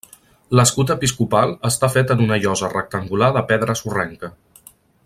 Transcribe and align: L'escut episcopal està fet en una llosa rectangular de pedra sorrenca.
L'escut 0.59 0.93
episcopal 0.93 1.53
està 1.69 1.91
fet 1.97 2.15
en 2.15 2.25
una 2.27 2.41
llosa 2.47 2.73
rectangular 2.73 3.31
de 3.39 3.45
pedra 3.53 3.79
sorrenca. 3.85 4.33